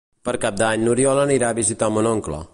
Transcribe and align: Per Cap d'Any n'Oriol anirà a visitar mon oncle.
Per 0.27 0.33
Cap 0.45 0.57
d'Any 0.61 0.85
n'Oriol 0.87 1.23
anirà 1.27 1.53
a 1.53 1.59
visitar 1.61 1.91
mon 1.99 2.13
oncle. 2.19 2.47